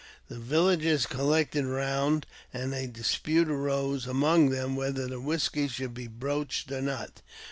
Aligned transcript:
The 0.29 0.39
villagers 0.39 1.05
collected 1.05 1.63
round, 1.63 2.25
and 2.51 2.73
a 2.73 2.87
dispute 2.87 3.47
arose 3.47 4.07
among 4.07 4.49
them 4.49 4.75
whether 4.75 5.07
the 5.07 5.21
whisky 5.21 5.67
should 5.67 5.93
be 5.93 6.07
broached 6.07 6.71
or 6.71 6.81
not. 6.81 7.21